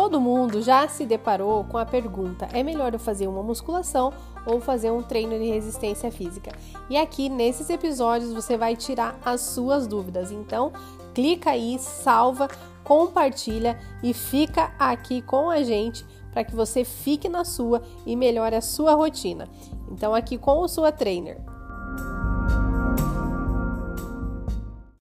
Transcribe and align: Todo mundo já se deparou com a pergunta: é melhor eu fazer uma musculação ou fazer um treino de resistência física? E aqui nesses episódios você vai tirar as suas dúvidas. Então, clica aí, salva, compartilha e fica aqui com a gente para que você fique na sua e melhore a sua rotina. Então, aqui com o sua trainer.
Todo 0.00 0.18
mundo 0.18 0.62
já 0.62 0.88
se 0.88 1.04
deparou 1.04 1.62
com 1.64 1.76
a 1.76 1.84
pergunta: 1.84 2.48
é 2.54 2.62
melhor 2.62 2.94
eu 2.94 2.98
fazer 2.98 3.26
uma 3.26 3.42
musculação 3.42 4.14
ou 4.46 4.58
fazer 4.58 4.90
um 4.90 5.02
treino 5.02 5.38
de 5.38 5.44
resistência 5.44 6.10
física? 6.10 6.52
E 6.88 6.96
aqui 6.96 7.28
nesses 7.28 7.68
episódios 7.68 8.32
você 8.32 8.56
vai 8.56 8.74
tirar 8.74 9.20
as 9.22 9.42
suas 9.42 9.86
dúvidas. 9.86 10.32
Então, 10.32 10.72
clica 11.12 11.50
aí, 11.50 11.78
salva, 11.78 12.48
compartilha 12.82 13.78
e 14.02 14.14
fica 14.14 14.72
aqui 14.78 15.20
com 15.20 15.50
a 15.50 15.62
gente 15.62 16.02
para 16.32 16.44
que 16.44 16.56
você 16.56 16.82
fique 16.82 17.28
na 17.28 17.44
sua 17.44 17.82
e 18.06 18.16
melhore 18.16 18.56
a 18.56 18.62
sua 18.62 18.94
rotina. 18.94 19.50
Então, 19.90 20.14
aqui 20.14 20.38
com 20.38 20.60
o 20.60 20.68
sua 20.68 20.90
trainer. 20.90 21.49